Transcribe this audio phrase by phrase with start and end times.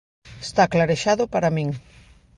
[0.45, 1.69] Está clarexado para min.